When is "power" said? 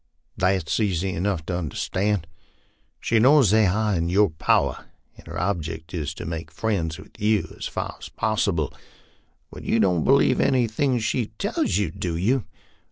4.31-4.87